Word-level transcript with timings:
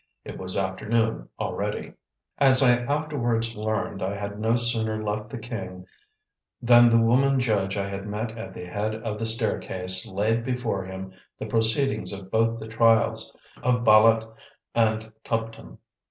It 0.25 0.39
was 0.39 0.57
afternoon 0.57 1.29
already. 1.39 1.93
As 2.39 2.63
I 2.63 2.71
afterwards 2.71 3.53
learned, 3.55 4.01
I 4.01 4.15
had 4.15 4.39
no 4.39 4.55
sooner 4.55 5.03
left 5.03 5.29
the 5.29 5.37
king 5.37 5.85
than 6.59 6.89
the 6.89 6.97
woman 6.97 7.39
judge 7.39 7.77
I 7.77 7.87
had 7.87 8.07
met 8.07 8.35
at 8.35 8.55
the 8.55 8.65
head 8.65 8.95
of 8.95 9.19
the 9.19 9.27
staircase 9.27 10.07
laid 10.07 10.43
before 10.43 10.85
him 10.85 11.13
the 11.37 11.45
proceedings 11.45 12.11
of 12.13 12.31
both 12.31 12.59
the 12.59 12.67
trials, 12.67 13.31
of 13.57 13.83
Bâlât 13.83 14.27
and 14.73 15.11
Tuptim. 15.23 15.77